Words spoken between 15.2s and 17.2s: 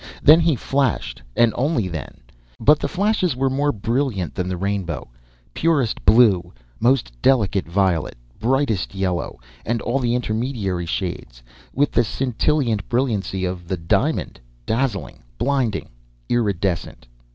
blinding, iridescent.